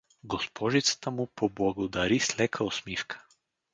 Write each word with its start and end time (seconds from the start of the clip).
Госпожицата 0.23 1.11
му 1.11 1.27
поблагодари 1.27 2.19
с 2.19 2.39
лека 2.39 2.63
усмивка. 2.63 3.25